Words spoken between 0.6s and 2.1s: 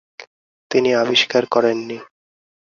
তিনি আবিষ্কার করেন নি।